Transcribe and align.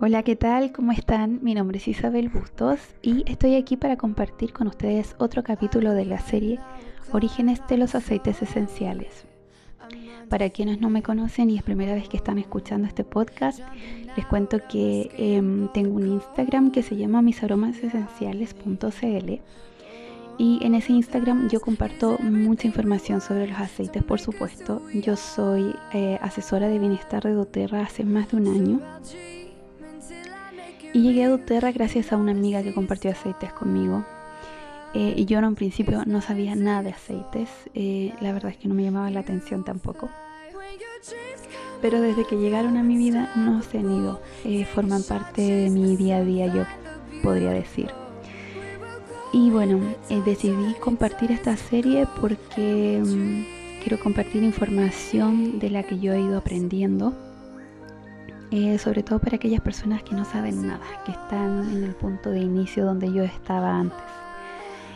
Hola, 0.00 0.22
¿qué 0.22 0.36
tal? 0.36 0.70
¿Cómo 0.70 0.92
están? 0.92 1.40
Mi 1.42 1.54
nombre 1.54 1.78
es 1.78 1.88
Isabel 1.88 2.28
Bustos 2.28 2.78
y 3.02 3.28
estoy 3.28 3.56
aquí 3.56 3.76
para 3.76 3.96
compartir 3.96 4.52
con 4.52 4.68
ustedes 4.68 5.16
otro 5.18 5.42
capítulo 5.42 5.92
de 5.92 6.04
la 6.04 6.20
serie 6.20 6.60
Orígenes 7.10 7.60
de 7.68 7.78
los 7.78 7.96
aceites 7.96 8.40
esenciales. 8.40 9.24
Para 10.28 10.50
quienes 10.50 10.80
no 10.80 10.88
me 10.88 11.02
conocen 11.02 11.50
y 11.50 11.56
es 11.56 11.64
primera 11.64 11.94
vez 11.94 12.08
que 12.08 12.16
están 12.16 12.38
escuchando 12.38 12.86
este 12.86 13.02
podcast, 13.02 13.58
les 14.16 14.24
cuento 14.26 14.60
que 14.68 15.10
em, 15.18 15.66
tengo 15.72 15.96
un 15.96 16.06
Instagram 16.06 16.70
que 16.70 16.84
se 16.84 16.96
llama 16.96 17.20
misaromasesenciales.cl 17.20 19.40
y 20.38 20.64
en 20.64 20.76
ese 20.76 20.92
Instagram 20.92 21.48
yo 21.48 21.60
comparto 21.60 22.18
mucha 22.20 22.68
información 22.68 23.20
sobre 23.20 23.48
los 23.48 23.58
aceites, 23.58 24.04
por 24.04 24.20
supuesto. 24.20 24.80
Yo 24.94 25.16
soy 25.16 25.74
eh, 25.92 26.20
asesora 26.22 26.68
de 26.68 26.78
bienestar 26.78 27.24
de 27.24 27.32
doTERRA 27.32 27.80
hace 27.80 28.04
más 28.04 28.30
de 28.30 28.36
un 28.36 28.46
año 28.46 28.80
y 30.92 31.02
llegué 31.02 31.24
a 31.24 31.28
doTERRA 31.28 31.72
gracias 31.72 32.12
a 32.12 32.16
una 32.16 32.32
amiga 32.32 32.62
que 32.62 32.72
compartió 32.72 33.10
aceites 33.10 33.52
conmigo. 33.52 34.04
Eh, 34.94 35.14
y 35.16 35.26
yo 35.26 35.38
en 35.38 35.44
un 35.44 35.54
principio 35.54 36.04
no 36.06 36.22
sabía 36.22 36.54
nada 36.54 36.82
de 36.82 36.90
aceites, 36.90 37.50
eh, 37.74 38.14
la 38.20 38.32
verdad 38.32 38.52
es 38.52 38.56
que 38.56 38.68
no 38.68 38.74
me 38.74 38.84
llamaba 38.84 39.10
la 39.10 39.20
atención 39.20 39.64
tampoco. 39.64 40.08
Pero 41.82 42.00
desde 42.00 42.26
que 42.26 42.36
llegaron 42.36 42.76
a 42.76 42.82
mi 42.82 42.96
vida 42.96 43.30
no 43.36 43.62
se 43.62 43.78
han 43.78 43.90
ido, 43.90 44.20
eh, 44.44 44.64
forman 44.64 45.02
parte 45.02 45.42
de 45.42 45.70
mi 45.70 45.94
día 45.96 46.16
a 46.16 46.24
día, 46.24 46.46
yo 46.46 46.64
podría 47.22 47.50
decir. 47.50 47.90
Y 49.32 49.50
bueno, 49.50 49.78
decidí 50.24 50.74
compartir 50.80 51.30
esta 51.30 51.56
serie 51.56 52.06
porque 52.18 53.02
mm, 53.04 53.82
quiero 53.82 54.02
compartir 54.02 54.42
información 54.42 55.58
de 55.58 55.68
la 55.68 55.82
que 55.82 55.98
yo 55.98 56.14
he 56.14 56.20
ido 56.20 56.38
aprendiendo 56.38 57.14
eh, 58.50 58.78
sobre 58.78 59.02
todo 59.02 59.18
para 59.18 59.36
aquellas 59.36 59.60
personas 59.60 60.02
que 60.02 60.14
no 60.14 60.24
saben 60.24 60.66
nada, 60.66 60.84
que 61.04 61.12
están 61.12 61.70
en 61.70 61.84
el 61.84 61.94
punto 61.94 62.30
de 62.30 62.40
inicio 62.40 62.84
donde 62.84 63.12
yo 63.12 63.22
estaba 63.22 63.78
antes. 63.78 63.98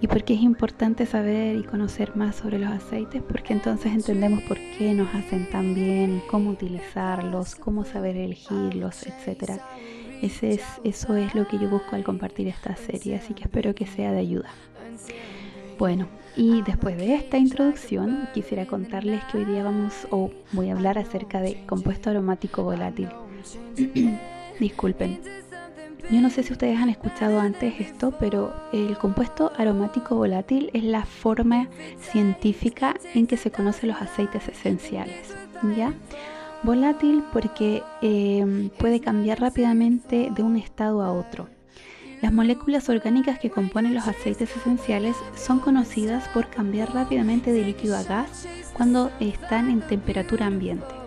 ¿Y 0.00 0.06
por 0.06 0.24
qué 0.24 0.34
es 0.34 0.40
importante 0.40 1.06
saber 1.06 1.56
y 1.56 1.62
conocer 1.62 2.16
más 2.16 2.36
sobre 2.36 2.58
los 2.58 2.70
aceites? 2.70 3.22
Porque 3.22 3.52
entonces 3.52 3.92
entendemos 3.92 4.42
por 4.42 4.58
qué 4.58 4.92
nos 4.92 5.14
hacen 5.14 5.48
tan 5.48 5.74
bien, 5.74 6.22
cómo 6.30 6.50
utilizarlos, 6.50 7.54
cómo 7.54 7.84
saber 7.84 8.16
elegirlos, 8.16 9.06
etc. 9.06 9.60
Ese 10.20 10.54
es, 10.54 10.62
eso 10.84 11.16
es 11.16 11.34
lo 11.34 11.46
que 11.46 11.58
yo 11.58 11.68
busco 11.68 11.96
al 11.96 12.04
compartir 12.04 12.48
esta 12.48 12.76
serie, 12.76 13.16
así 13.16 13.34
que 13.34 13.44
espero 13.44 13.74
que 13.74 13.86
sea 13.86 14.12
de 14.12 14.18
ayuda. 14.18 14.50
Bueno, 15.78 16.08
y 16.36 16.62
después 16.62 16.96
de 16.96 17.14
esta 17.14 17.38
introducción, 17.38 18.28
quisiera 18.34 18.66
contarles 18.66 19.22
que 19.24 19.38
hoy 19.38 19.44
día 19.44 19.64
vamos 19.64 20.06
o 20.10 20.30
voy 20.52 20.70
a 20.70 20.74
hablar 20.74 20.98
acerca 20.98 21.40
de 21.40 21.64
compuesto 21.66 22.10
aromático 22.10 22.62
volátil. 22.62 23.08
Disculpen. 24.60 25.20
Yo 26.10 26.20
no 26.20 26.28
sé 26.28 26.42
si 26.42 26.52
ustedes 26.52 26.78
han 26.78 26.90
escuchado 26.90 27.40
antes 27.40 27.80
esto, 27.80 28.12
pero 28.20 28.52
el 28.72 28.98
compuesto 28.98 29.52
aromático 29.56 30.16
volátil 30.16 30.70
es 30.74 30.84
la 30.84 31.06
forma 31.06 31.68
científica 31.98 32.94
en 33.14 33.26
que 33.26 33.38
se 33.38 33.50
conocen 33.50 33.88
los 33.88 34.02
aceites 34.02 34.48
esenciales. 34.48 35.34
¿Ya? 35.76 35.94
Volátil 36.62 37.24
porque 37.32 37.82
em, 38.02 38.68
puede 38.70 39.00
cambiar 39.00 39.40
rápidamente 39.40 40.30
de 40.34 40.42
un 40.42 40.56
estado 40.56 41.02
a 41.02 41.12
otro. 41.12 41.48
Las 42.20 42.32
moléculas 42.32 42.88
orgánicas 42.88 43.38
que 43.38 43.50
componen 43.50 43.94
los 43.94 44.06
aceites 44.06 44.54
esenciales 44.56 45.16
son 45.36 45.58
conocidas 45.58 46.28
por 46.28 46.48
cambiar 46.48 46.92
rápidamente 46.94 47.52
de 47.52 47.64
líquido 47.64 47.96
a 47.96 48.02
gas 48.02 48.46
cuando 48.74 49.10
están 49.20 49.70
en 49.70 49.80
temperatura 49.80 50.46
ambiente 50.46 51.03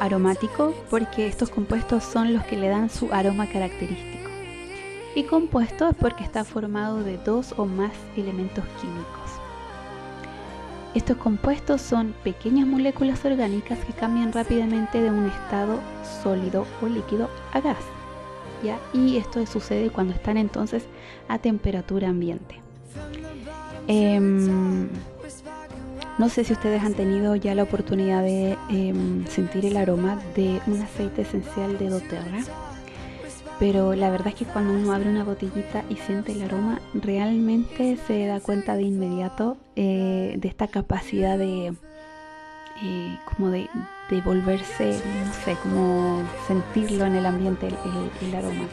aromático 0.00 0.74
porque 0.90 1.26
estos 1.26 1.50
compuestos 1.50 2.04
son 2.04 2.34
los 2.34 2.44
que 2.44 2.56
le 2.56 2.68
dan 2.68 2.90
su 2.90 3.12
aroma 3.12 3.46
característico. 3.46 4.30
Y 5.14 5.24
compuesto 5.24 5.88
es 5.88 5.96
porque 5.96 6.24
está 6.24 6.44
formado 6.44 7.02
de 7.02 7.16
dos 7.18 7.54
o 7.56 7.64
más 7.64 7.92
elementos 8.16 8.64
químicos. 8.80 9.30
Estos 10.94 11.16
compuestos 11.16 11.80
son 11.82 12.14
pequeñas 12.24 12.66
moléculas 12.66 13.24
orgánicas 13.24 13.78
que 13.84 13.92
cambian 13.92 14.32
rápidamente 14.32 15.00
de 15.00 15.10
un 15.10 15.26
estado 15.26 15.78
sólido 16.22 16.66
o 16.82 16.86
líquido 16.86 17.28
a 17.52 17.60
gas. 17.60 17.76
Y 18.92 19.16
esto 19.16 19.44
sucede 19.46 19.90
cuando 19.90 20.14
están 20.14 20.36
entonces 20.36 20.84
a 21.28 21.38
temperatura 21.38 22.08
ambiente. 22.08 22.60
Em, 23.86 24.88
no 26.18 26.28
sé 26.28 26.44
si 26.44 26.52
ustedes 26.52 26.82
han 26.82 26.94
tenido 26.94 27.36
ya 27.36 27.54
la 27.54 27.62
oportunidad 27.62 28.22
de 28.22 28.56
em, 28.70 29.26
sentir 29.26 29.66
el 29.66 29.76
aroma 29.76 30.18
de 30.34 30.60
un 30.66 30.80
aceite 30.80 31.22
esencial 31.22 31.78
de 31.78 31.90
doTERRA, 31.90 32.42
pero 33.58 33.94
la 33.94 34.10
verdad 34.10 34.28
es 34.28 34.34
que 34.34 34.44
cuando 34.44 34.72
uno 34.74 34.92
abre 34.92 35.08
una 35.08 35.24
botellita 35.24 35.84
y 35.88 35.96
siente 35.96 36.32
el 36.32 36.42
aroma, 36.42 36.80
realmente 36.94 37.98
se 38.06 38.26
da 38.26 38.40
cuenta 38.40 38.76
de 38.76 38.82
inmediato 38.82 39.56
eh, 39.76 40.36
de 40.38 40.48
esta 40.48 40.68
capacidad 40.68 41.38
de, 41.38 41.68
eh, 42.82 43.18
como 43.24 43.50
de, 43.50 43.68
volverse, 44.24 45.00
no 45.24 45.32
sé, 45.44 45.56
como 45.62 46.22
sentirlo 46.46 47.06
en 47.06 47.16
el 47.16 47.26
ambiente, 47.26 47.68
el 47.68 48.34
aroma. 48.34 48.68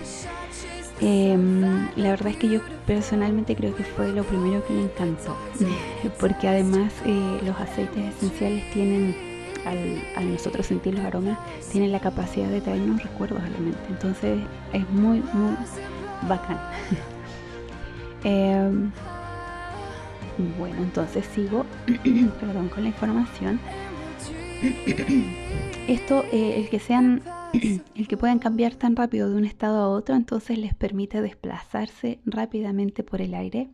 Em, 1.05 1.89
la 1.97 2.11
verdad 2.11 2.29
es 2.29 2.37
que 2.37 2.47
yo 2.47 2.61
personalmente 2.87 3.57
creo 3.57 3.75
que 3.75 3.83
fue 3.83 4.13
lo 4.13 4.23
primero 4.23 4.65
que 4.65 4.71
me 4.71 4.83
encantó, 4.83 5.35
porque 6.19 6.47
además 6.47 6.93
eh, 7.05 7.41
los 7.43 7.59
aceites 7.59 8.15
esenciales 8.15 8.71
tienen, 8.71 9.13
al, 9.65 10.31
nosotros 10.31 10.65
sentir 10.65 10.93
los 10.93 11.03
aromas, 11.03 11.37
tienen 11.73 11.91
la 11.91 11.99
capacidad 11.99 12.47
de 12.47 12.61
traernos 12.61 13.03
recuerdos 13.03 13.41
a 13.41 13.49
la 13.49 13.57
mente. 13.57 13.81
Entonces 13.89 14.39
es 14.71 14.89
muy, 14.91 15.21
muy 15.33 15.55
bacán. 16.27 16.59
Em, 18.25 18.89
bueno, 20.57 20.77
entonces 20.77 21.25
sigo, 21.35 21.65
perdón, 22.39 22.69
con 22.69 22.83
la 22.83 22.87
información. 22.87 23.59
Esto, 25.89 26.23
eh, 26.31 26.61
el 26.61 26.69
que 26.69 26.79
sean 26.79 27.21
el 27.95 28.07
que 28.07 28.17
puedan 28.17 28.39
cambiar 28.39 28.75
tan 28.75 28.95
rápido 28.95 29.29
de 29.29 29.35
un 29.35 29.45
estado 29.45 29.77
a 29.77 29.89
otro, 29.89 30.15
entonces 30.15 30.57
les 30.57 30.73
permite 30.73 31.21
desplazarse 31.21 32.19
rápidamente 32.25 33.03
por 33.03 33.21
el 33.21 33.35
aire 33.35 33.69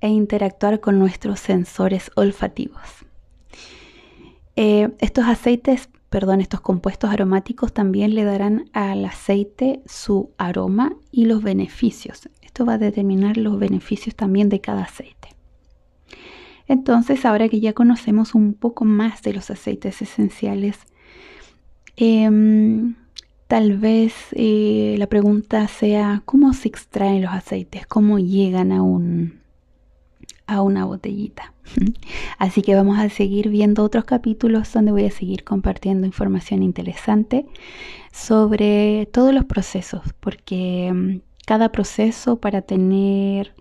e 0.00 0.08
interactuar 0.08 0.80
con 0.80 0.98
nuestros 0.98 1.40
sensores 1.40 2.10
olfativos. 2.14 3.04
Eh, 4.56 4.90
estos 5.00 5.26
aceites, 5.26 5.88
perdón, 6.08 6.40
estos 6.40 6.60
compuestos 6.60 7.10
aromáticos 7.10 7.72
también 7.72 8.14
le 8.14 8.24
darán 8.24 8.70
al 8.72 9.04
aceite 9.04 9.82
su 9.86 10.30
aroma 10.38 10.96
y 11.10 11.26
los 11.26 11.42
beneficios. 11.42 12.28
Esto 12.42 12.64
va 12.64 12.74
a 12.74 12.78
determinar 12.78 13.36
los 13.36 13.58
beneficios 13.58 14.14
también 14.16 14.48
de 14.48 14.60
cada 14.60 14.82
aceite. 14.82 15.28
Entonces, 16.66 17.24
ahora 17.24 17.48
que 17.48 17.60
ya 17.60 17.72
conocemos 17.72 18.34
un 18.34 18.54
poco 18.54 18.84
más 18.84 19.22
de 19.22 19.32
los 19.32 19.50
aceites 19.50 20.02
esenciales, 20.02 20.78
Em, 22.00 22.94
tal 23.48 23.76
vez 23.76 24.14
eh, 24.32 24.94
la 24.98 25.08
pregunta 25.08 25.66
sea 25.66 26.22
cómo 26.24 26.52
se 26.52 26.68
extraen 26.68 27.22
los 27.22 27.32
aceites, 27.32 27.88
cómo 27.88 28.20
llegan 28.20 28.70
a 28.70 28.82
un 28.82 29.40
a 30.46 30.62
una 30.62 30.84
botellita. 30.84 31.52
Así 32.38 32.62
que 32.62 32.76
vamos 32.76 32.98
a 33.00 33.08
seguir 33.08 33.48
viendo 33.48 33.82
otros 33.82 34.04
capítulos 34.04 34.72
donde 34.72 34.92
voy 34.92 35.06
a 35.06 35.10
seguir 35.10 35.42
compartiendo 35.42 36.06
información 36.06 36.62
interesante 36.62 37.46
sobre 38.12 39.06
todos 39.12 39.34
los 39.34 39.44
procesos, 39.44 40.02
porque 40.20 40.86
em, 40.86 41.20
cada 41.46 41.72
proceso 41.72 42.36
para 42.36 42.62
tener 42.62 43.54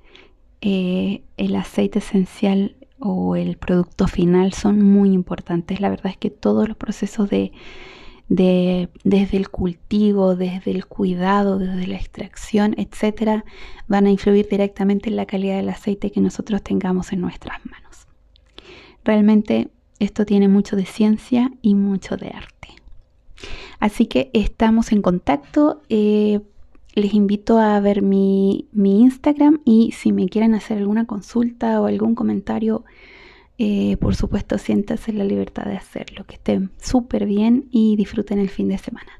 eh, 0.61 1.23
el 1.37 1.55
aceite 1.55 1.99
esencial 1.99 2.75
o 2.99 3.35
el 3.35 3.57
producto 3.57 4.07
final 4.07 4.53
son 4.53 4.81
muy 4.83 5.11
importantes. 5.11 5.81
La 5.81 5.89
verdad 5.89 6.11
es 6.11 6.17
que 6.17 6.29
todos 6.29 6.67
los 6.67 6.77
procesos 6.77 7.29
de 7.31 7.51
desde 8.29 9.37
el 9.37 9.49
cultivo, 9.49 10.35
desde 10.35 10.71
el 10.71 10.85
cuidado, 10.85 11.57
desde 11.57 11.87
la 11.87 11.95
extracción, 11.95 12.75
etcétera, 12.77 13.45
van 13.87 14.05
a 14.05 14.11
influir 14.11 14.47
directamente 14.49 15.09
en 15.09 15.15
la 15.15 15.25
calidad 15.25 15.57
del 15.57 15.69
aceite 15.69 16.11
que 16.11 16.21
nosotros 16.21 16.61
tengamos 16.61 17.13
en 17.13 17.21
nuestras 17.21 17.65
manos. 17.65 18.07
Realmente 19.03 19.69
esto 19.99 20.25
tiene 20.25 20.47
mucho 20.47 20.75
de 20.75 20.85
ciencia 20.85 21.51
y 21.61 21.75
mucho 21.75 22.17
de 22.17 22.27
arte. 22.27 22.69
Así 23.79 24.07
que 24.07 24.29
estamos 24.33 24.91
en 24.91 25.01
contacto. 25.01 25.81
Eh, 25.89 26.41
les 26.93 27.13
invito 27.13 27.59
a 27.59 27.79
ver 27.79 28.01
mi, 28.01 28.67
mi 28.71 29.01
Instagram 29.01 29.61
y 29.63 29.91
si 29.91 30.11
me 30.11 30.27
quieren 30.27 30.55
hacer 30.55 30.79
alguna 30.79 31.05
consulta 31.05 31.79
o 31.79 31.85
algún 31.85 32.15
comentario 32.15 32.83
eh, 33.57 33.97
por 33.97 34.15
supuesto, 34.15 34.57
siéntase 34.57 35.13
la 35.13 35.23
libertad 35.23 35.65
de 35.65 35.77
hacerlo. 35.77 36.25
Que 36.25 36.35
estén 36.35 36.71
súper 36.77 37.25
bien 37.25 37.67
y 37.71 37.95
disfruten 37.95 38.39
el 38.39 38.49
fin 38.49 38.69
de 38.69 38.77
semana. 38.77 39.11